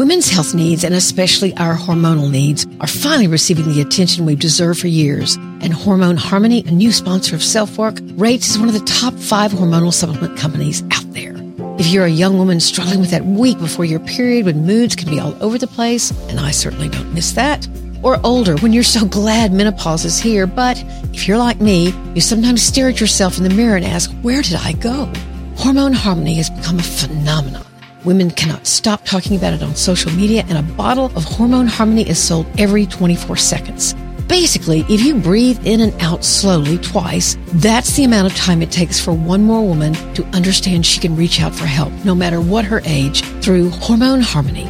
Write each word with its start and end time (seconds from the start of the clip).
Women's 0.00 0.30
health 0.30 0.54
needs, 0.54 0.82
and 0.82 0.94
especially 0.94 1.54
our 1.58 1.76
hormonal 1.76 2.30
needs, 2.30 2.66
are 2.80 2.86
finally 2.86 3.26
receiving 3.26 3.68
the 3.68 3.82
attention 3.82 4.24
we've 4.24 4.38
deserved 4.38 4.80
for 4.80 4.86
years. 4.86 5.34
And 5.60 5.74
Hormone 5.74 6.16
Harmony, 6.16 6.64
a 6.64 6.70
new 6.70 6.90
sponsor 6.90 7.36
of 7.36 7.42
Self 7.42 7.76
Work, 7.76 7.98
rates 8.12 8.48
as 8.48 8.58
one 8.58 8.68
of 8.68 8.72
the 8.72 8.86
top 8.86 9.12
five 9.12 9.52
hormonal 9.52 9.92
supplement 9.92 10.38
companies 10.38 10.82
out 10.92 11.04
there. 11.12 11.34
If 11.78 11.88
you're 11.88 12.06
a 12.06 12.08
young 12.08 12.38
woman 12.38 12.60
struggling 12.60 13.00
with 13.00 13.10
that 13.10 13.26
week 13.26 13.58
before 13.58 13.84
your 13.84 14.00
period 14.00 14.46
when 14.46 14.64
moods 14.64 14.96
can 14.96 15.10
be 15.10 15.20
all 15.20 15.36
over 15.42 15.58
the 15.58 15.66
place, 15.66 16.12
and 16.30 16.40
I 16.40 16.50
certainly 16.50 16.88
don't 16.88 17.12
miss 17.12 17.32
that, 17.32 17.68
or 18.02 18.18
older 18.24 18.56
when 18.60 18.72
you're 18.72 18.82
so 18.82 19.04
glad 19.04 19.52
menopause 19.52 20.06
is 20.06 20.18
here, 20.18 20.46
but 20.46 20.82
if 21.12 21.28
you're 21.28 21.36
like 21.36 21.60
me, 21.60 21.92
you 22.14 22.22
sometimes 22.22 22.62
stare 22.62 22.88
at 22.88 23.02
yourself 23.02 23.36
in 23.36 23.44
the 23.44 23.50
mirror 23.50 23.76
and 23.76 23.84
ask, 23.84 24.10
where 24.22 24.40
did 24.40 24.54
I 24.54 24.72
go? 24.72 25.12
Hormone 25.56 25.92
Harmony 25.92 26.36
has 26.36 26.48
become 26.48 26.78
a 26.78 26.82
phenomenon. 26.82 27.66
Women 28.04 28.30
cannot 28.30 28.66
stop 28.66 29.04
talking 29.04 29.36
about 29.36 29.52
it 29.52 29.62
on 29.62 29.74
social 29.74 30.10
media, 30.12 30.42
and 30.48 30.56
a 30.56 30.74
bottle 30.74 31.06
of 31.16 31.24
Hormone 31.24 31.66
Harmony 31.66 32.08
is 32.08 32.18
sold 32.18 32.46
every 32.58 32.86
24 32.86 33.36
seconds. 33.36 33.94
Basically, 34.26 34.86
if 34.88 35.02
you 35.02 35.16
breathe 35.16 35.66
in 35.66 35.80
and 35.82 35.92
out 36.00 36.24
slowly 36.24 36.78
twice, 36.78 37.36
that's 37.54 37.96
the 37.96 38.04
amount 38.04 38.32
of 38.32 38.38
time 38.38 38.62
it 38.62 38.70
takes 38.70 38.98
for 38.98 39.12
one 39.12 39.42
more 39.42 39.62
woman 39.62 39.92
to 40.14 40.24
understand 40.28 40.86
she 40.86 40.98
can 40.98 41.14
reach 41.14 41.42
out 41.42 41.54
for 41.54 41.66
help, 41.66 41.92
no 42.04 42.14
matter 42.14 42.40
what 42.40 42.64
her 42.64 42.80
age, 42.86 43.22
through 43.42 43.68
Hormone 43.70 44.22
Harmony. 44.22 44.66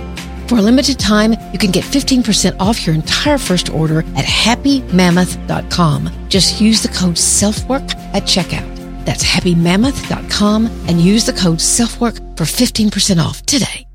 For 0.49 0.57
a 0.57 0.62
limited 0.62 0.99
time, 0.99 1.35
you 1.52 1.59
can 1.59 1.71
get 1.71 1.85
15% 1.85 2.57
off 2.59 2.85
your 2.85 2.97
entire 2.97 3.38
first 3.38 3.71
order 3.71 4.01
at 4.16 4.24
happymammoth.com. 4.24 6.10
Just 6.29 6.60
use 6.60 6.83
the 6.83 6.88
code 6.88 7.15
SELFWORK 7.15 7.95
at 8.12 8.24
checkout. 8.24 8.80
That's 9.05 9.25
happymammoth.com 9.25 10.67
and 10.89 11.01
use 11.01 11.27
the 11.27 11.33
code 11.33 11.59
SELFWORK 11.59 12.37
for 12.37 12.45
15% 12.45 13.23
off 13.23 13.45
today. 13.47 13.87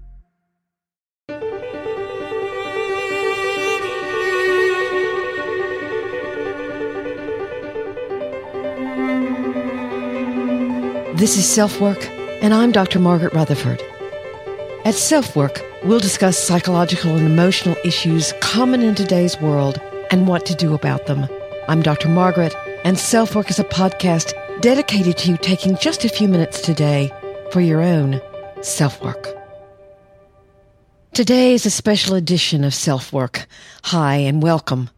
This 11.16 11.38
is 11.38 11.48
Self 11.48 11.80
Work, 11.80 12.10
and 12.44 12.54
I'm 12.54 12.74
Dr. 12.74 13.00
Margaret 13.00 13.34
Rutherford. 13.34 13.82
At 14.84 14.96
Self 14.96 15.34
Work, 15.34 15.62
we'll 15.86 16.02
discuss 16.02 16.38
psychological 16.38 17.16
and 17.16 17.26
emotional 17.26 17.78
issues 17.86 18.34
common 18.42 18.82
in 18.82 18.96
today's 18.96 19.40
world 19.40 19.80
and 20.12 20.28
what 20.28 20.46
to 20.48 20.54
do 20.54 20.74
about 20.74 21.06
them. 21.06 21.26
I'm 21.70 21.82
Dr. 21.82 22.10
Margaret, 22.10 22.54
and 22.84 23.00
Self 23.00 23.34
Work 23.34 23.50
is 23.50 23.60
a 23.60 23.64
podcast 23.64 24.34
dedicated 24.62 25.18
to 25.18 25.32
you 25.32 25.38
taking 25.38 25.78
just 25.78 26.06
a 26.06 26.10
few 26.10 26.28
minutes 26.28 26.62
today 26.62 27.12
for 27.52 27.62
your 27.62 27.82
own 27.82 28.22
self 28.62 29.02
work. 29.04 29.36
Today 31.14 31.54
is 31.54 31.66
a 31.66 31.72
special 31.72 32.16
edition 32.16 32.64
of 32.64 32.74
Self 32.74 33.14
Work. 33.14 33.48
Hi 33.84 34.16
and 34.16 34.42
welcome. 34.44 34.90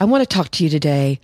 I 0.00 0.04
want 0.04 0.22
to 0.22 0.26
talk 0.26 0.50
to 0.52 0.64
you 0.64 0.70
today 0.70 1.20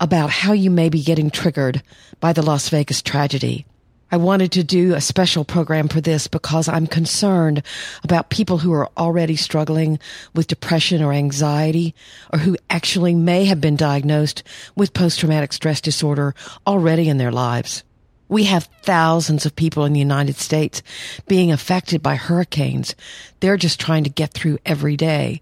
about 0.00 0.30
how 0.30 0.52
you 0.52 0.70
may 0.70 0.88
be 0.88 1.02
getting 1.02 1.30
triggered 1.30 1.82
by 2.20 2.32
the 2.32 2.42
Las 2.42 2.68
Vegas 2.68 3.02
tragedy. 3.02 3.66
I 4.12 4.16
wanted 4.16 4.50
to 4.52 4.64
do 4.64 4.94
a 4.94 5.00
special 5.00 5.44
program 5.44 5.86
for 5.86 6.00
this 6.00 6.26
because 6.26 6.68
I'm 6.68 6.88
concerned 6.88 7.62
about 8.02 8.28
people 8.28 8.58
who 8.58 8.72
are 8.72 8.90
already 8.96 9.36
struggling 9.36 10.00
with 10.34 10.48
depression 10.48 11.00
or 11.00 11.12
anxiety 11.12 11.94
or 12.32 12.40
who 12.40 12.56
actually 12.68 13.14
may 13.14 13.44
have 13.44 13.60
been 13.60 13.76
diagnosed 13.76 14.42
with 14.74 14.94
post-traumatic 14.94 15.52
stress 15.52 15.80
disorder 15.80 16.34
already 16.66 17.08
in 17.08 17.18
their 17.18 17.30
lives. 17.30 17.84
We 18.28 18.44
have 18.44 18.68
thousands 18.82 19.46
of 19.46 19.54
people 19.54 19.84
in 19.84 19.92
the 19.92 20.00
United 20.00 20.36
States 20.36 20.82
being 21.28 21.52
affected 21.52 22.02
by 22.02 22.16
hurricanes. 22.16 22.96
They're 23.38 23.56
just 23.56 23.78
trying 23.78 24.04
to 24.04 24.10
get 24.10 24.32
through 24.32 24.58
every 24.66 24.96
day. 24.96 25.40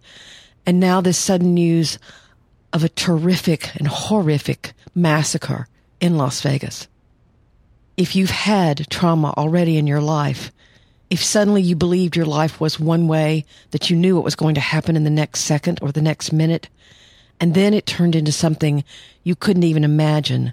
And 0.66 0.78
now 0.78 1.00
this 1.00 1.16
sudden 1.16 1.54
news 1.54 1.98
of 2.74 2.84
a 2.84 2.88
terrific 2.90 3.74
and 3.76 3.88
horrific 3.88 4.74
massacre 4.94 5.68
in 6.00 6.18
Las 6.18 6.42
Vegas 6.42 6.86
if 7.98 8.14
you've 8.14 8.30
had 8.30 8.88
trauma 8.88 9.34
already 9.36 9.76
in 9.76 9.88
your 9.88 10.00
life, 10.00 10.52
if 11.10 11.22
suddenly 11.22 11.60
you 11.60 11.74
believed 11.74 12.14
your 12.14 12.26
life 12.26 12.60
was 12.60 12.78
one 12.78 13.08
way, 13.08 13.44
that 13.72 13.90
you 13.90 13.96
knew 13.96 14.14
what 14.14 14.24
was 14.24 14.36
going 14.36 14.54
to 14.54 14.60
happen 14.60 14.94
in 14.94 15.02
the 15.02 15.10
next 15.10 15.40
second 15.40 15.80
or 15.82 15.90
the 15.90 16.00
next 16.00 16.32
minute, 16.32 16.68
and 17.40 17.54
then 17.54 17.74
it 17.74 17.86
turned 17.86 18.14
into 18.14 18.30
something 18.30 18.84
you 19.24 19.34
couldn't 19.34 19.64
even 19.64 19.82
imagine, 19.82 20.52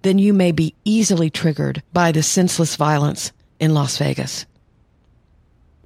then 0.00 0.18
you 0.18 0.32
may 0.32 0.50
be 0.50 0.74
easily 0.86 1.28
triggered 1.28 1.82
by 1.92 2.10
the 2.10 2.22
senseless 2.22 2.74
violence 2.74 3.32
in 3.60 3.74
Las 3.74 3.98
Vegas. 3.98 4.46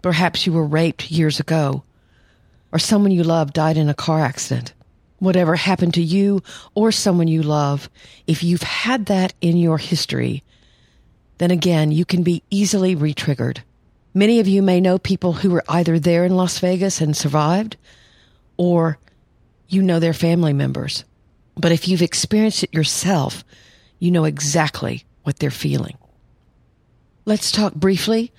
Perhaps 0.03 0.47
you 0.47 0.53
were 0.53 0.65
raped 0.65 1.11
years 1.11 1.41
ago, 1.41 1.83
or 2.71 2.79
someone 2.79 3.11
you 3.11 3.25
love 3.25 3.53
died 3.53 3.77
in 3.77 3.89
a 3.89 3.95
car 3.95 4.21
accident. 4.21 4.73
Whatever 5.19 5.57
happened 5.57 5.95
to 5.95 6.03
you 6.03 6.45
or 6.77 6.93
someone 6.93 7.27
you 7.27 7.43
love, 7.43 7.91
if 8.29 8.45
you've 8.45 8.63
had 8.63 9.07
that 9.07 9.35
in 9.41 9.57
your 9.57 9.79
history, 9.79 10.45
then 11.39 11.51
again, 11.51 11.93
you 11.93 12.05
can 12.05 12.23
be 12.23 12.43
easily 12.51 12.97
retriggered. 12.97 13.59
Many 14.15 14.41
of 14.41 14.49
you 14.49 14.63
may 14.63 14.81
know 14.81 14.99
people 14.99 15.35
who 15.35 15.51
were 15.51 15.65
either 15.69 15.99
there 15.99 16.25
in 16.25 16.37
Las 16.37 16.59
Vegas 16.59 17.01
and 17.01 17.17
survived, 17.17 17.77
or 18.57 18.99
you 19.69 19.83
know 19.83 20.01
their 20.01 20.15
family 20.15 20.53
members. 20.53 21.05
But 21.57 21.73
if 21.73 21.89
you've 21.89 22.03
experienced 22.03 22.63
it 22.63 22.75
yourself, 22.75 23.45
you 23.99 24.11
know 24.11 24.25
exactly 24.25 25.05
what 25.23 25.39
they're 25.39 25.51
feeling. 25.51 25.99
Let's 27.25 27.51
talk 27.51 27.75
briefly 27.75 28.33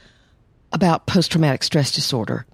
about 0.72 1.08
post 1.08 1.32
traumatic 1.32 1.64
stress 1.64 1.92
disorder. 1.92 2.46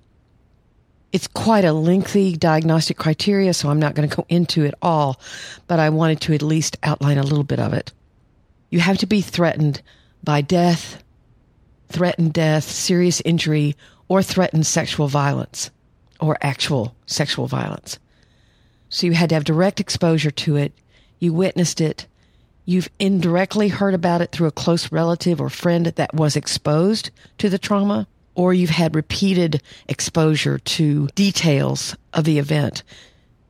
It's 1.11 1.27
quite 1.27 1.63
a 1.63 1.73
lengthy 1.73 2.35
diagnostic 2.35 2.97
criteria, 2.97 3.53
so 3.53 3.69
I'm 3.69 3.79
not 3.79 3.93
going 3.93 4.09
to 4.09 4.15
go 4.15 4.25
into 4.29 4.63
it 4.63 4.73
all, 4.81 5.19
but 5.67 5.79
I 5.79 5.89
wanted 5.91 6.21
to 6.21 6.33
at 6.33 6.41
least 6.41 6.77
outline 6.81 7.19
a 7.19 7.23
little 7.23 7.43
bit 7.43 7.59
of 7.59 7.73
it. 7.73 7.93
You 8.71 8.79
have 8.79 8.97
to 8.97 9.05
be 9.05 9.21
threatened 9.21 9.81
by 10.23 10.41
death, 10.41 11.03
threatened 11.89 12.33
death, 12.33 12.63
serious 12.63 13.21
injury, 13.21 13.75
or 14.07 14.23
threatened 14.23 14.65
sexual 14.65 15.07
violence 15.07 15.69
or 16.19 16.37
actual 16.41 16.95
sexual 17.05 17.47
violence. 17.47 17.99
So 18.89 19.07
you 19.07 19.13
had 19.13 19.29
to 19.29 19.35
have 19.35 19.43
direct 19.43 19.79
exposure 19.79 20.31
to 20.31 20.55
it. 20.55 20.73
You 21.19 21.33
witnessed 21.33 21.81
it. 21.81 22.07
You've 22.65 22.89
indirectly 22.99 23.67
heard 23.67 23.93
about 23.93 24.21
it 24.21 24.31
through 24.31 24.47
a 24.47 24.51
close 24.51 24.91
relative 24.91 25.41
or 25.41 25.49
friend 25.49 25.87
that 25.87 26.13
was 26.13 26.35
exposed 26.35 27.09
to 27.39 27.49
the 27.49 27.57
trauma, 27.57 28.07
or 28.35 28.53
you've 28.53 28.69
had 28.69 28.95
repeated 28.95 29.61
exposure 29.87 30.59
to 30.59 31.07
details 31.15 31.95
of 32.13 32.23
the 32.23 32.39
event 32.39 32.83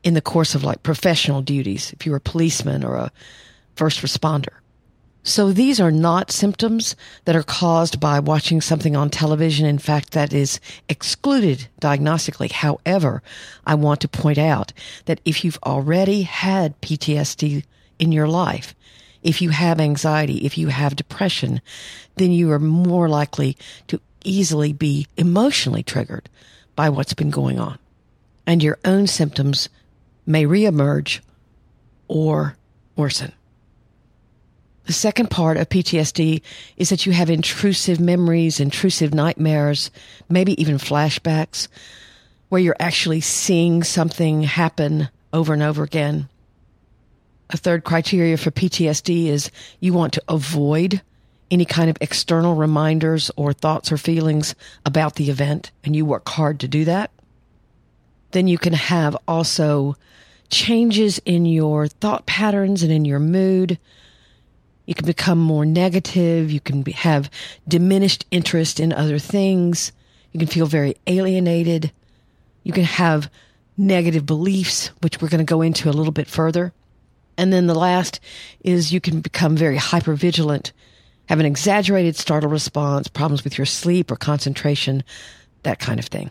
in 0.03 0.15
the 0.15 0.21
course 0.21 0.55
of 0.55 0.63
like 0.63 0.81
professional 0.83 1.41
duties, 1.41 1.93
if 1.93 2.05
you're 2.05 2.15
a 2.15 2.21
policeman 2.21 2.83
or 2.83 2.95
a 2.95 3.11
first 3.75 4.01
responder. 4.01 4.62
So 5.25 5.53
these 5.53 5.79
are 5.79 5.91
not 5.91 6.31
symptoms 6.31 6.97
that 7.23 7.35
are 7.35 7.43
caused 7.43 8.01
by 8.01 8.19
watching 8.19 8.59
something 8.59 8.97
on 8.97 9.09
television. 9.09 9.65
In 9.65 9.77
fact, 9.77 10.11
that 10.11 10.33
is 10.33 10.59
excluded 10.89 11.69
diagnostically. 11.79 12.51
However, 12.51 13.23
I 13.65 13.75
want 13.75 14.01
to 14.01 14.09
point 14.09 14.37
out 14.37 14.73
that 15.05 15.21
if 15.23 15.45
you've 15.45 15.59
already 15.63 16.23
had 16.23 16.79
PTSD 16.81 17.63
in 17.99 18.11
your 18.11 18.27
life, 18.27 18.75
if 19.23 19.41
you 19.41 19.51
have 19.51 19.79
anxiety, 19.79 20.45
if 20.45 20.57
you 20.57 20.67
have 20.67 20.97
depression, 20.97 21.61
then 22.15 22.33
you 22.33 22.51
are 22.51 22.59
more 22.59 23.07
likely 23.07 23.55
to 23.87 24.01
easily 24.25 24.73
be 24.73 25.07
emotionally 25.15 25.83
triggered 25.83 26.27
by 26.75 26.89
what's 26.89 27.13
been 27.13 27.29
going 27.29 27.59
on. 27.59 27.79
And 28.45 28.61
your 28.61 28.77
own 28.83 29.07
symptoms 29.07 29.69
may 30.25 30.43
reemerge 30.43 31.21
or 32.09 32.57
worsen. 32.97 33.31
The 34.85 34.93
second 34.93 35.29
part 35.29 35.57
of 35.57 35.69
PTSD 35.69 36.41
is 36.75 36.89
that 36.89 37.05
you 37.05 37.13
have 37.13 37.29
intrusive 37.29 37.99
memories, 37.99 38.59
intrusive 38.59 39.13
nightmares, 39.13 39.91
maybe 40.27 40.61
even 40.61 40.77
flashbacks, 40.77 41.69
where 42.49 42.61
you're 42.61 42.75
actually 42.79 43.21
seeing 43.21 43.83
something 43.83 44.43
happen 44.43 45.09
over 45.31 45.53
and 45.53 45.63
over 45.63 45.83
again. 45.83 46.27
A 47.49 47.57
third 47.57 47.83
criteria 47.83 48.35
for 48.35 48.51
PTSD 48.51 49.27
is 49.27 49.51
you 49.79 49.93
want 49.93 50.13
to 50.13 50.23
avoid 50.27 51.01
any 51.49 51.65
kind 51.65 51.89
of 51.89 51.97
external 52.01 52.55
reminders 52.55 53.31
or 53.37 53.53
thoughts 53.53 53.91
or 53.91 53.97
feelings 53.97 54.53
about 54.85 55.15
the 55.15 55.29
event, 55.29 55.71
and 55.83 55.95
you 55.95 56.05
work 56.05 56.27
hard 56.27 56.59
to 56.59 56.67
do 56.67 56.83
that. 56.85 57.11
Then 58.31 58.47
you 58.47 58.57
can 58.57 58.73
have 58.73 59.15
also 59.27 59.95
changes 60.49 61.21
in 61.25 61.45
your 61.45 61.87
thought 61.87 62.25
patterns 62.25 62.83
and 62.83 62.91
in 62.91 63.05
your 63.05 63.19
mood 63.19 63.77
you 64.85 64.93
can 64.93 65.05
become 65.05 65.39
more 65.39 65.65
negative. 65.65 66.51
You 66.51 66.59
can 66.59 66.81
be, 66.81 66.91
have 66.91 67.29
diminished 67.67 68.25
interest 68.31 68.79
in 68.79 68.91
other 68.91 69.19
things. 69.19 69.91
You 70.31 70.39
can 70.39 70.47
feel 70.47 70.65
very 70.65 70.95
alienated. 71.07 71.91
You 72.63 72.73
can 72.73 72.83
have 72.83 73.29
negative 73.77 74.25
beliefs, 74.25 74.87
which 75.01 75.21
we're 75.21 75.29
going 75.29 75.39
to 75.39 75.45
go 75.45 75.61
into 75.61 75.89
a 75.89 75.91
little 75.91 76.11
bit 76.11 76.27
further. 76.27 76.73
And 77.37 77.51
then 77.51 77.67
the 77.67 77.75
last 77.75 78.19
is 78.63 78.93
you 78.93 79.01
can 79.01 79.21
become 79.21 79.57
very 79.57 79.77
hypervigilant, 79.77 80.71
have 81.29 81.39
an 81.39 81.45
exaggerated 81.45 82.15
startle 82.15 82.49
response, 82.49 83.07
problems 83.07 83.43
with 83.43 83.57
your 83.57 83.65
sleep 83.65 84.11
or 84.11 84.15
concentration, 84.15 85.03
that 85.63 85.79
kind 85.79 85.99
of 85.99 86.05
thing. 86.05 86.29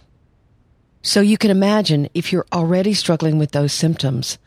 So 1.02 1.20
you 1.20 1.36
can 1.36 1.50
imagine 1.50 2.08
if 2.14 2.32
you're 2.32 2.46
already 2.52 2.94
struggling 2.94 3.38
with 3.38 3.50
those 3.50 3.72
symptoms, 3.72 4.38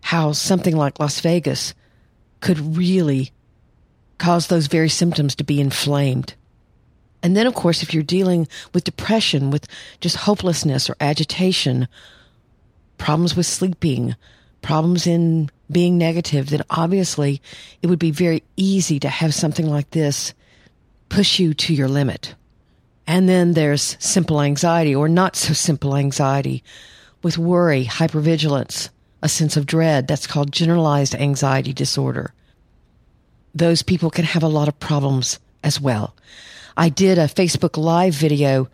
how 0.00 0.32
something 0.32 0.76
like 0.76 0.98
Las 0.98 1.20
Vegas 1.20 1.74
could 2.44 2.76
really 2.76 3.32
cause 4.18 4.48
those 4.48 4.66
very 4.66 4.90
symptoms 4.90 5.34
to 5.34 5.42
be 5.42 5.62
inflamed. 5.62 6.34
And 7.22 7.34
then, 7.34 7.46
of 7.46 7.54
course, 7.54 7.82
if 7.82 7.94
you're 7.94 8.02
dealing 8.02 8.46
with 8.74 8.84
depression, 8.84 9.50
with 9.50 9.66
just 10.00 10.16
hopelessness 10.16 10.90
or 10.90 10.96
agitation, 11.00 11.88
problems 12.98 13.34
with 13.34 13.46
sleeping, 13.46 14.14
problems 14.60 15.06
in 15.06 15.48
being 15.72 15.96
negative, 15.96 16.50
then 16.50 16.62
obviously 16.68 17.40
it 17.80 17.86
would 17.86 17.98
be 17.98 18.10
very 18.10 18.42
easy 18.58 19.00
to 19.00 19.08
have 19.08 19.32
something 19.32 19.66
like 19.66 19.90
this 19.92 20.34
push 21.08 21.38
you 21.38 21.54
to 21.54 21.72
your 21.72 21.88
limit. 21.88 22.34
And 23.06 23.26
then 23.26 23.54
there's 23.54 23.96
simple 23.98 24.42
anxiety 24.42 24.94
or 24.94 25.08
not 25.08 25.34
so 25.34 25.54
simple 25.54 25.96
anxiety 25.96 26.62
with 27.22 27.38
worry, 27.38 27.86
hypervigilance, 27.86 28.90
a 29.24 29.28
sense 29.28 29.56
of 29.56 29.66
dread. 29.66 30.06
That's 30.06 30.26
called 30.26 30.52
generalized 30.52 31.14
anxiety 31.14 31.72
disorder. 31.72 32.34
Those 33.54 33.82
people 33.82 34.10
can 34.10 34.24
have 34.26 34.42
a 34.42 34.48
lot 34.48 34.68
of 34.68 34.78
problems 34.78 35.40
as 35.64 35.80
well. 35.80 36.14
I 36.76 36.90
did 36.90 37.18
a 37.18 37.26
Facebook 37.26 37.82
Live 37.82 38.14
video 38.14 38.68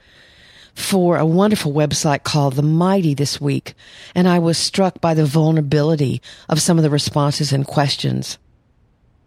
for 0.75 1.19
a 1.19 1.27
wonderful 1.27 1.73
website 1.73 2.25
called 2.25 2.55
The 2.55 2.63
Mighty 2.63 3.15
this 3.15 3.41
week, 3.41 3.75
and 4.15 4.27
I 4.27 4.41
was 4.41 4.59
struck 4.59 5.01
by 5.01 5.15
the 5.15 5.25
vulnerability 5.25 6.21
of 6.49 6.61
some 6.61 6.79
of 6.79 6.83
the 6.83 6.91
responses 6.91 7.53
and 7.53 7.65
questions. 7.65 8.37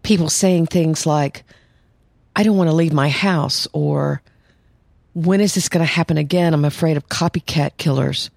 People 0.02 0.28
saying 0.28 0.66
things 0.66 1.06
like, 1.06 1.44
I 2.36 2.42
don't 2.42 2.56
want 2.56 2.68
to 2.68 2.76
leave 2.76 2.92
my 2.92 3.08
house, 3.08 3.66
or 3.72 4.20
when 5.14 5.40
is 5.40 5.54
this 5.54 5.70
going 5.70 5.86
to 5.86 5.90
happen 5.90 6.18
again? 6.18 6.52
I'm 6.52 6.66
afraid 6.66 6.98
of 6.98 7.08
copycat 7.08 7.78
killers. 7.78 8.30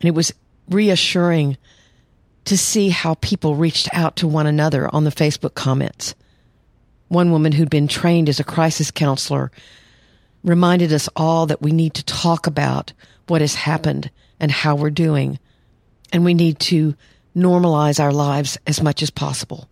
And 0.00 0.08
it 0.08 0.14
was 0.14 0.32
reassuring 0.70 1.58
to 2.48 2.56
see 2.56 2.88
how 2.88 3.14
people 3.14 3.56
reached 3.56 3.88
out 3.92 4.16
to 4.16 4.26
one 4.26 4.46
another 4.46 4.92
on 4.94 5.04
the 5.04 5.10
Facebook 5.10 5.54
comments. 5.54 6.14
One 7.08 7.30
woman 7.30 7.52
who'd 7.52 7.68
been 7.68 7.88
trained 7.88 8.28
as 8.28 8.40
a 8.40 8.44
crisis 8.44 8.90
counselor 8.90 9.50
reminded 10.42 10.92
us 10.92 11.10
all 11.14 11.46
that 11.46 11.60
we 11.60 11.72
need 11.72 11.92
to 11.94 12.04
talk 12.04 12.46
about 12.46 12.94
what 13.26 13.42
has 13.42 13.54
happened 13.54 14.10
and 14.40 14.50
how 14.50 14.76
we're 14.76 14.88
doing. 14.88 15.38
And 16.10 16.24
we 16.24 16.32
need 16.32 16.58
to 16.60 16.94
normalize 17.36 18.00
our 18.00 18.12
lives 18.12 18.56
as 18.66 18.82
much 18.82 19.02
as 19.02 19.10
possible. 19.10 19.68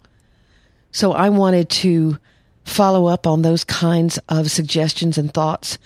So 0.92 1.12
I 1.12 1.30
wanted 1.30 1.70
to 1.70 2.18
follow 2.64 3.06
up 3.06 3.26
on 3.26 3.40
those 3.40 3.64
kinds 3.64 4.18
of 4.28 4.50
suggestions 4.50 5.16
and 5.16 5.32
thoughts 5.32 5.78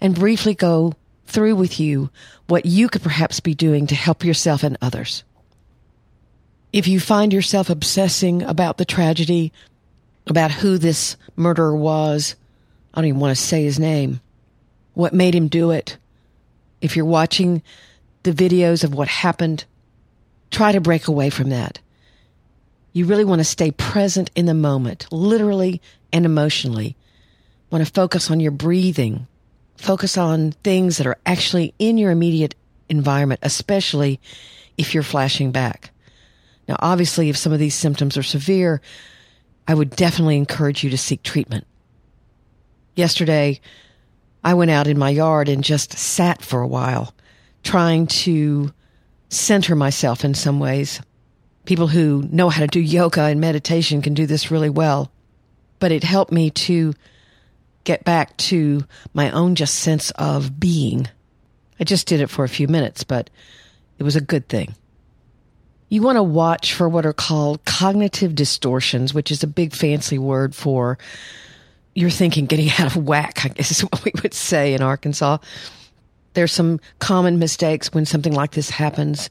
and 0.00 0.14
briefly 0.14 0.54
go 0.54 0.94
through 1.26 1.56
with 1.56 1.78
you 1.78 2.08
what 2.46 2.64
you 2.64 2.88
could 2.88 3.02
perhaps 3.02 3.40
be 3.40 3.54
doing 3.54 3.86
to 3.88 3.94
help 3.94 4.24
yourself 4.24 4.62
and 4.62 4.78
others. 4.80 5.22
If 6.72 6.86
you 6.86 7.00
find 7.00 7.32
yourself 7.32 7.68
obsessing 7.68 8.42
about 8.42 8.78
the 8.78 8.84
tragedy, 8.84 9.52
about 10.26 10.52
who 10.52 10.78
this 10.78 11.16
murderer 11.34 11.74
was, 11.74 12.36
I 12.94 13.00
don't 13.00 13.08
even 13.08 13.20
want 13.20 13.36
to 13.36 13.42
say 13.42 13.64
his 13.64 13.78
name, 13.78 14.20
what 14.94 15.12
made 15.12 15.34
him 15.34 15.48
do 15.48 15.72
it. 15.72 15.96
If 16.80 16.96
you're 16.96 17.04
watching 17.04 17.62
the 18.22 18.32
videos 18.32 18.84
of 18.84 18.94
what 18.94 19.08
happened, 19.08 19.64
try 20.50 20.72
to 20.72 20.80
break 20.80 21.08
away 21.08 21.30
from 21.30 21.50
that. 21.50 21.80
You 22.92 23.04
really 23.04 23.24
want 23.24 23.40
to 23.40 23.44
stay 23.44 23.70
present 23.70 24.30
in 24.34 24.46
the 24.46 24.54
moment, 24.54 25.06
literally 25.10 25.80
and 26.12 26.24
emotionally. 26.24 26.96
Want 27.70 27.84
to 27.84 27.92
focus 27.92 28.30
on 28.30 28.40
your 28.40 28.52
breathing. 28.52 29.26
Focus 29.76 30.18
on 30.18 30.52
things 30.64 30.98
that 30.98 31.06
are 31.06 31.18
actually 31.24 31.74
in 31.78 31.98
your 31.98 32.10
immediate 32.10 32.54
environment, 32.88 33.40
especially 33.42 34.20
if 34.76 34.92
you're 34.92 35.02
flashing 35.02 35.52
back. 35.52 35.90
Now, 36.70 36.76
obviously, 36.78 37.28
if 37.28 37.36
some 37.36 37.52
of 37.52 37.58
these 37.58 37.74
symptoms 37.74 38.16
are 38.16 38.22
severe, 38.22 38.80
I 39.66 39.74
would 39.74 39.90
definitely 39.90 40.36
encourage 40.36 40.84
you 40.84 40.90
to 40.90 40.96
seek 40.96 41.24
treatment. 41.24 41.66
Yesterday, 42.94 43.60
I 44.44 44.54
went 44.54 44.70
out 44.70 44.86
in 44.86 44.96
my 44.96 45.10
yard 45.10 45.48
and 45.48 45.64
just 45.64 45.98
sat 45.98 46.42
for 46.42 46.60
a 46.60 46.68
while, 46.68 47.12
trying 47.64 48.06
to 48.06 48.72
center 49.30 49.74
myself 49.74 50.24
in 50.24 50.32
some 50.34 50.60
ways. 50.60 51.00
People 51.64 51.88
who 51.88 52.22
know 52.30 52.50
how 52.50 52.60
to 52.60 52.68
do 52.68 52.78
yoga 52.78 53.22
and 53.22 53.40
meditation 53.40 54.00
can 54.00 54.14
do 54.14 54.26
this 54.26 54.52
really 54.52 54.70
well, 54.70 55.10
but 55.80 55.90
it 55.90 56.04
helped 56.04 56.30
me 56.30 56.50
to 56.50 56.94
get 57.82 58.04
back 58.04 58.36
to 58.36 58.84
my 59.12 59.32
own 59.32 59.56
just 59.56 59.74
sense 59.74 60.12
of 60.12 60.60
being. 60.60 61.08
I 61.80 61.84
just 61.84 62.06
did 62.06 62.20
it 62.20 62.30
for 62.30 62.44
a 62.44 62.48
few 62.48 62.68
minutes, 62.68 63.02
but 63.02 63.28
it 63.98 64.04
was 64.04 64.14
a 64.14 64.20
good 64.20 64.48
thing. 64.48 64.76
You 65.90 66.02
want 66.02 66.16
to 66.16 66.22
watch 66.22 66.72
for 66.72 66.88
what 66.88 67.04
are 67.04 67.12
called 67.12 67.64
cognitive 67.64 68.36
distortions, 68.36 69.12
which 69.12 69.32
is 69.32 69.42
a 69.42 69.48
big 69.48 69.74
fancy 69.74 70.18
word 70.18 70.54
for 70.54 70.98
your 71.96 72.10
thinking 72.10 72.46
getting 72.46 72.70
out 72.78 72.86
of 72.86 72.96
whack, 72.96 73.44
I 73.44 73.48
guess 73.48 73.72
is 73.72 73.80
what 73.92 74.04
we 74.04 74.12
would 74.22 74.32
say 74.32 74.72
in 74.72 74.82
Arkansas. 74.82 75.38
There's 76.34 76.52
some 76.52 76.78
common 77.00 77.40
mistakes 77.40 77.92
when 77.92 78.06
something 78.06 78.32
like 78.32 78.52
this 78.52 78.70
happens. 78.70 79.30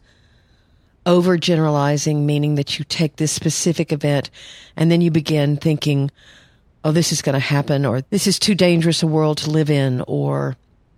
Overgeneralizing, 1.05 2.23
meaning 2.25 2.55
that 2.55 2.77
you 2.77 2.83
take 2.83 3.15
this 3.15 3.31
specific 3.31 3.93
event 3.93 4.29
and 4.75 4.91
then 4.91 4.99
you 4.99 5.11
begin 5.11 5.55
thinking, 5.55 6.11
oh, 6.83 6.91
this 6.91 7.13
is 7.13 7.21
going 7.21 7.33
to 7.33 7.39
happen, 7.39 7.85
or 7.85 8.01
this 8.09 8.27
is 8.27 8.37
too 8.37 8.53
dangerous 8.53 9.01
a 9.01 9.07
world 9.07 9.37
to 9.37 9.49
live 9.49 9.69
in, 9.69 10.03
or 10.07 10.57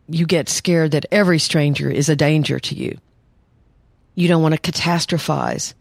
you 0.09 0.25
get 0.25 0.49
scared 0.49 0.91
that 0.91 1.05
every 1.11 1.37
stranger 1.37 1.89
is 1.89 2.09
a 2.09 2.15
danger 2.15 2.59
to 2.59 2.73
you. 2.73 2.97
You 4.15 4.27
don't 4.27 4.41
want 4.41 4.55
to 4.55 4.71
catastrophize. 4.71 5.73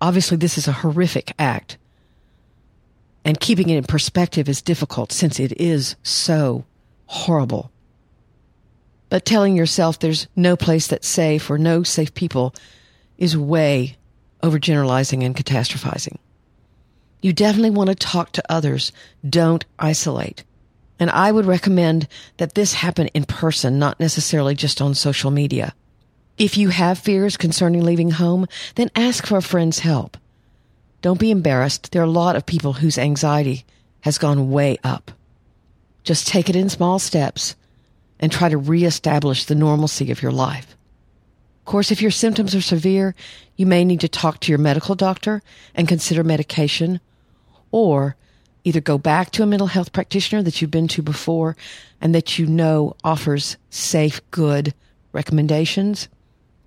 Obviously, 0.00 0.36
this 0.36 0.58
is 0.58 0.68
a 0.68 0.72
horrific 0.72 1.32
act. 1.38 1.78
And 3.24 3.40
keeping 3.40 3.70
it 3.70 3.78
in 3.78 3.84
perspective 3.84 4.48
is 4.48 4.60
difficult 4.60 5.12
since 5.12 5.40
it 5.40 5.58
is 5.60 5.96
so 6.02 6.64
horrible. 7.06 7.70
But 9.08 9.24
telling 9.24 9.56
yourself 9.56 9.98
there's 9.98 10.26
no 10.36 10.56
place 10.56 10.88
that's 10.88 11.08
safe 11.08 11.50
or 11.50 11.56
no 11.56 11.82
safe 11.82 12.12
people 12.14 12.54
is 13.16 13.36
way 13.36 13.96
overgeneralizing 14.42 15.24
and 15.24 15.34
catastrophizing. 15.34 16.18
You 17.22 17.32
definitely 17.32 17.70
want 17.70 17.88
to 17.88 17.94
talk 17.94 18.32
to 18.32 18.52
others. 18.52 18.92
Don't 19.26 19.64
isolate. 19.78 20.44
And 20.98 21.10
I 21.10 21.32
would 21.32 21.46
recommend 21.46 22.06
that 22.36 22.54
this 22.54 22.74
happen 22.74 23.06
in 23.08 23.24
person, 23.24 23.78
not 23.78 23.98
necessarily 23.98 24.54
just 24.54 24.82
on 24.82 24.94
social 24.94 25.30
media. 25.30 25.74
If 26.36 26.56
you 26.56 26.70
have 26.70 26.98
fears 26.98 27.36
concerning 27.36 27.84
leaving 27.84 28.10
home, 28.10 28.46
then 28.74 28.90
ask 28.96 29.26
for 29.26 29.36
a 29.36 29.42
friend's 29.42 29.80
help. 29.80 30.16
Don't 31.00 31.20
be 31.20 31.30
embarrassed. 31.30 31.92
There 31.92 32.02
are 32.02 32.06
a 32.06 32.10
lot 32.10 32.34
of 32.34 32.44
people 32.44 32.72
whose 32.72 32.98
anxiety 32.98 33.64
has 34.00 34.18
gone 34.18 34.50
way 34.50 34.78
up. 34.82 35.12
Just 36.02 36.26
take 36.26 36.50
it 36.50 36.56
in 36.56 36.68
small 36.68 36.98
steps 36.98 37.54
and 38.18 38.32
try 38.32 38.48
to 38.48 38.58
reestablish 38.58 39.44
the 39.44 39.54
normalcy 39.54 40.10
of 40.10 40.22
your 40.22 40.32
life. 40.32 40.76
Of 41.60 41.66
course, 41.66 41.92
if 41.92 42.02
your 42.02 42.10
symptoms 42.10 42.54
are 42.54 42.60
severe, 42.60 43.14
you 43.56 43.64
may 43.64 43.84
need 43.84 44.00
to 44.00 44.08
talk 44.08 44.40
to 44.40 44.52
your 44.52 44.58
medical 44.58 44.94
doctor 44.94 45.40
and 45.74 45.86
consider 45.86 46.24
medication 46.24 47.00
or 47.70 48.16
either 48.64 48.80
go 48.80 48.98
back 48.98 49.30
to 49.32 49.42
a 49.42 49.46
mental 49.46 49.68
health 49.68 49.92
practitioner 49.92 50.42
that 50.42 50.60
you've 50.60 50.70
been 50.70 50.88
to 50.88 51.02
before 51.02 51.56
and 52.00 52.14
that 52.14 52.38
you 52.38 52.46
know 52.46 52.96
offers 53.04 53.56
safe, 53.70 54.20
good 54.30 54.74
recommendations 55.12 56.08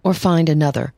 or 0.07 0.13
find 0.13 0.47
another. 0.47 0.93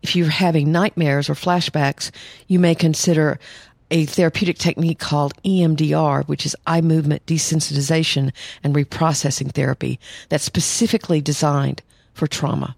If 0.00 0.14
you're 0.14 0.28
having 0.28 0.70
nightmares 0.70 1.28
or 1.28 1.34
flashbacks, 1.34 2.12
you 2.46 2.60
may 2.60 2.76
consider 2.76 3.40
a 3.90 4.04
therapeutic 4.04 4.56
technique 4.56 5.00
called 5.00 5.34
EMDR, 5.42 6.24
which 6.28 6.46
is 6.46 6.54
eye 6.64 6.80
movement 6.80 7.26
desensitization 7.26 8.30
and 8.62 8.72
reprocessing 8.72 9.50
therapy 9.50 9.98
that's 10.28 10.44
specifically 10.44 11.20
designed 11.20 11.82
for 12.12 12.28
trauma. 12.28 12.76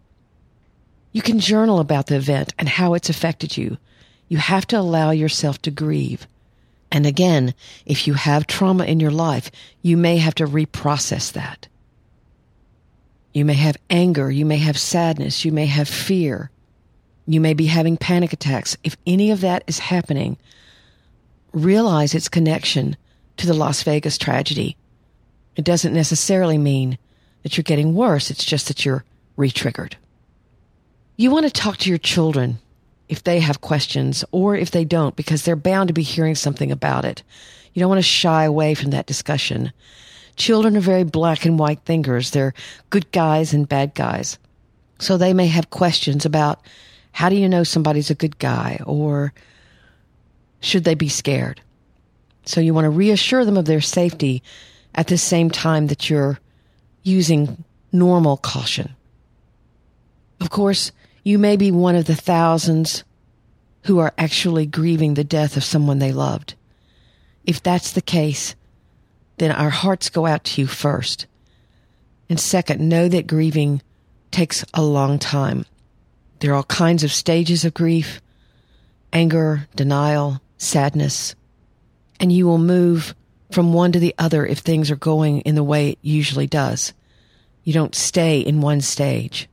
You 1.13 1.21
can 1.21 1.39
journal 1.39 1.81
about 1.81 2.07
the 2.07 2.17
event 2.17 2.55
and 2.59 2.67
how 2.67 2.95
it's 2.95 3.11
affected 3.11 3.59
you. 3.59 3.77
You 4.29 4.39
have 4.39 4.67
to 4.69 4.79
allow 4.79 5.11
yourself 5.11 5.61
to 5.63 5.71
grieve. 5.71 6.27
And 6.91 7.05
again, 7.05 7.53
if 7.85 8.07
you 8.07 8.15
have 8.15 8.47
trauma 8.47 8.85
in 8.85 9.01
your 9.01 9.11
life, 9.11 9.51
you 9.83 9.99
may 9.99 10.17
have 10.17 10.37
to 10.37 10.47
reprocess 10.47 11.31
that. 11.33 11.69
You 13.37 13.45
may 13.45 13.53
have 13.53 13.77
anger. 13.91 14.31
You 14.31 14.47
may 14.47 14.57
have 14.57 14.79
sadness. 14.79 15.45
You 15.45 15.53
may 15.53 15.67
have 15.67 15.91
fear. 15.91 16.51
You 17.27 17.39
may 17.39 17.53
be 17.53 17.67
having 17.67 17.99
panic 17.99 18.33
attacks. 18.33 18.79
If 18.83 18.97
any 19.07 19.31
of 19.31 19.43
that 19.43 19.63
is 19.67 19.79
happening, 19.79 20.39
realize 21.53 22.15
its 22.15 22.31
connection 22.31 22.97
to 23.37 23.47
the 23.47 23.53
Las 23.53 23.83
Vegas 23.83 24.17
tragedy. 24.17 24.79
It 25.55 25.67
doesn't 25.67 25.93
necessarily 25.93 26.57
mean 26.57 26.97
that 27.43 27.59
you're 27.59 27.63
getting 27.63 27.95
worse. 27.95 28.31
It's 28.31 28.43
just 28.43 28.69
that 28.69 28.87
you're 28.87 29.05
re-triggered. 29.37 29.99
You 31.19 31.31
want 31.31 31.45
to 31.45 31.53
talk 31.53 31.77
to 31.77 31.91
your 31.91 31.99
children 31.99 32.59
if 33.11 33.23
they 33.23 33.41
have 33.41 33.61
questions 33.61 34.25
or 34.33 34.57
if 34.57 34.71
they 34.71 34.87
don't, 34.87 35.15
because 35.15 35.43
they're 35.43 35.57
bound 35.57 35.89
to 35.89 35.93
be 35.93 36.03
hearing 36.03 36.37
something 36.37 36.73
about 36.73 37.05
it. 37.05 37.23
You 37.75 37.81
don't 37.81 37.91
want 37.91 37.99
to 37.99 38.03
shy 38.03 38.45
away 38.45 38.73
from 38.73 38.93
that 38.93 39.05
discussion. 39.05 39.75
Children 40.37 40.77
are 40.77 40.81
very 40.81 41.05
black 41.05 41.45
and 41.45 41.59
white 41.59 41.81
thinkers. 41.85 42.31
They're 42.31 42.55
good 42.91 43.11
guys 43.11 43.53
and 43.53 43.69
bad 43.69 43.95
guys. 43.95 44.39
So 44.99 45.17
they 45.17 45.33
may 45.33 45.47
have 45.49 45.71
questions 45.71 46.25
about 46.25 46.61
how 47.13 47.29
do 47.29 47.37
you 47.37 47.49
know 47.49 47.65
somebody's 47.65 48.11
a 48.11 48.15
good 48.15 48.39
guy 48.39 48.79
or 48.85 49.33
should 50.61 50.85
they 50.85 50.95
be 50.95 51.09
scared? 51.09 51.61
So 52.45 52.61
you 52.61 52.75
want 52.75 52.85
to 52.85 52.91
reassure 52.91 53.45
them 53.45 53.57
of 53.57 53.65
their 53.65 53.81
safety 53.81 54.43
at 54.95 55.09
the 55.09 55.19
same 55.19 55.51
time 55.51 55.89
that 55.89 56.09
you're 56.09 56.39
using 57.03 57.65
normal 57.93 58.37
caution. 58.37 58.95
Of 60.41 60.51
course, 60.51 60.93
you 61.25 61.39
may 61.39 61.57
be 61.57 61.71
one 61.71 61.97
of 61.97 62.05
the 62.05 62.15
thousands 62.15 63.05
who 63.85 63.99
are 63.99 64.13
actually 64.19 64.67
grieving 64.67 65.15
the 65.15 65.25
death 65.25 65.57
of 65.57 65.65
someone 65.65 65.99
they 65.99 66.13
loved. 66.13 66.55
If 67.45 67.63
that's 67.63 67.93
the 67.93 68.03
case, 68.03 68.55
then 69.39 69.53
our 69.53 69.71
hearts 69.71 70.09
go 70.09 70.27
out 70.27 70.45
to 70.45 70.61
you 70.61 70.67
first. 70.67 71.27
And 72.29 72.41
second, 72.41 72.87
know 72.87 73.09
that 73.09 73.27
grieving 73.27 73.83
takes 74.31 74.65
a 74.75 74.83
long 74.83 75.19
time. 75.19 75.65
There 76.41 76.53
are 76.53 76.57
all 76.57 76.65
kinds 76.65 77.05
of 77.05 77.13
stages 77.13 77.65
of 77.65 77.75
grief 77.75 78.21
anger, 79.13 79.67
denial, 79.75 80.43
sadness, 80.59 81.35
and 82.21 82.31
you 82.31 82.47
will 82.47 82.59
move 82.59 83.15
from 83.51 83.73
one 83.73 83.93
to 83.93 83.99
the 83.99 84.15
other 84.19 84.45
if 84.45 84.59
things 84.59 84.91
are 84.91 84.97
going 84.97 85.41
in 85.43 85.55
the 85.55 85.63
way 85.63 85.91
it 85.91 85.99
usually 86.03 86.47
does. 86.47 86.93
You 87.63 87.73
don't 87.73 87.95
stay 87.95 88.41
in 88.41 88.61
one 88.61 88.81
stage. 88.81 89.49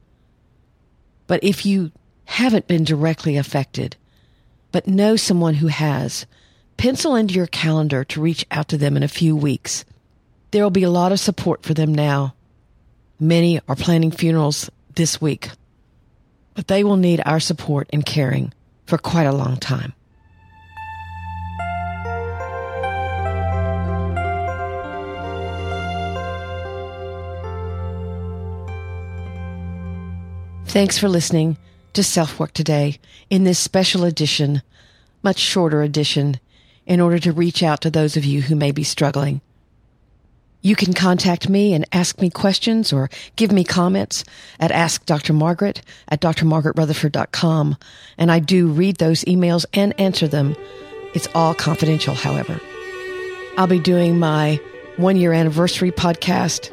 But 1.28 1.44
if 1.44 1.66
you 1.66 1.92
haven't 2.26 2.68
been 2.68 2.84
directly 2.84 3.38
affected, 3.38 3.96
but 4.72 4.88
know 4.88 5.16
someone 5.16 5.56
who 5.56 5.68
has, 5.68 6.26
pencil 6.78 7.16
into 7.16 7.34
your 7.34 7.48
calendar 7.48 8.04
to 8.06 8.22
reach 8.22 8.46
out 8.52 8.68
to 8.70 8.78
them 8.78 8.98
in 8.98 9.04
a 9.04 9.08
few 9.08 9.36
weeks. 9.36 9.86
There 10.52 10.64
will 10.64 10.70
be 10.70 10.84
a 10.84 10.90
lot 10.90 11.12
of 11.12 11.20
support 11.20 11.64
for 11.64 11.74
them 11.74 11.94
now. 11.94 12.36
Many 13.20 13.60
are 13.68 13.76
planning 13.76 14.12
funerals 14.12 14.70
this 14.96 15.22
week, 15.22 15.50
but 16.54 16.68
they 16.68 16.84
will 16.84 16.98
need 16.98 17.22
our 17.26 17.40
support 17.40 17.90
and 17.92 18.06
caring 18.06 18.54
for 18.86 18.98
quite 18.98 19.26
a 19.26 19.32
long 19.32 19.58
time. 19.58 19.94
Thanks 30.74 30.98
for 30.98 31.08
listening 31.08 31.58
to 31.94 32.04
Self 32.04 32.40
Work 32.40 32.54
Today 32.54 33.00
in 33.30 33.44
this 33.44 33.60
special 33.60 34.04
edition, 34.04 34.64
much 35.22 35.38
shorter 35.38 35.84
edition, 35.84 36.40
in 36.86 37.00
order 37.00 37.20
to 37.20 37.32
reach 37.32 37.64
out 37.64 37.82
to 37.82 37.90
those 37.90 38.18
of 38.18 38.26
you 38.26 38.42
who 38.42 38.56
may 38.56 38.72
be 38.72 38.84
struggling. 38.84 39.42
You 40.62 40.78
can 40.78 40.94
contact 40.94 41.50
me 41.50 41.74
and 41.74 41.86
ask 41.92 42.22
me 42.22 42.30
questions 42.30 42.94
or 42.94 43.10
give 43.36 43.52
me 43.52 43.66
comments 43.66 44.24
at 44.62 44.72
Ask 44.72 45.06
Dr. 45.06 45.34
Margaret 45.34 45.82
at 46.08 46.22
drmargaretrutherford.com. 46.22 47.78
And 48.18 48.32
I 48.32 48.40
do 48.40 48.68
read 48.68 48.96
those 48.96 49.26
emails 49.26 49.66
and 49.74 50.00
answer 50.00 50.26
them. 50.26 50.56
It's 51.14 51.28
all 51.36 51.54
confidential, 51.54 52.16
however. 52.16 52.62
I'll 53.58 53.68
be 53.68 53.80
doing 53.80 54.18
my 54.18 54.60
one 54.96 55.18
year 55.18 55.34
anniversary 55.34 55.92
podcast 55.92 56.72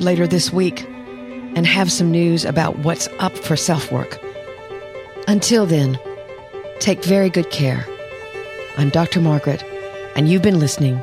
later 0.00 0.28
this 0.28 0.52
week 0.52 0.84
and 1.56 1.66
have 1.66 1.90
some 1.90 2.12
news 2.12 2.44
about 2.44 2.78
what's 2.78 3.08
up 3.18 3.36
for 3.36 3.56
self 3.56 3.90
work. 3.90 4.20
Until 5.26 5.66
then, 5.66 5.98
take 6.78 7.02
very 7.04 7.30
good 7.30 7.50
care. 7.50 7.84
I'm 8.78 8.90
Dr. 8.90 9.20
Margaret, 9.20 9.64
and 10.14 10.28
you've 10.28 10.42
been 10.42 10.60
listening 10.60 11.02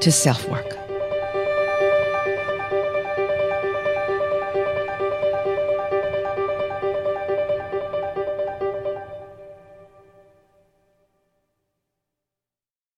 to 0.00 0.10
Self 0.10 0.48
Work. 0.48 0.81